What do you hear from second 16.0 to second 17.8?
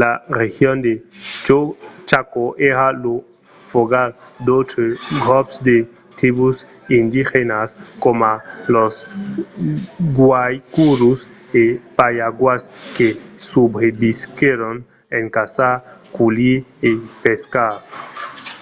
culhir e pescar